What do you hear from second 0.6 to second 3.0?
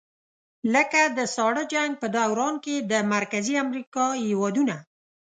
لکه د ساړه جنګ په دوران کې د